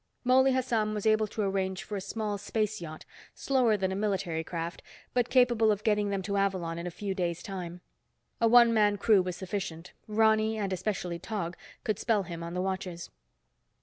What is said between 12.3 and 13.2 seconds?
on the watches.